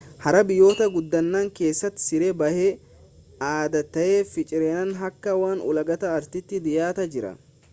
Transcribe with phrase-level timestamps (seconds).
[0.21, 2.71] har'a biyyoota guddatan keessatti siree baay'ee
[3.49, 7.35] adda ta'ee fi cireen akka waan ulaagaa artiiti dhiyaataa jira